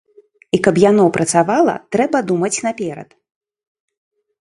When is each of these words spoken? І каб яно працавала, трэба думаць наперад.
І 0.57 0.59
каб 0.67 0.75
яно 0.83 1.05
працавала, 1.19 1.75
трэба 1.97 2.25
думаць 2.33 2.55
наперад. 2.67 3.09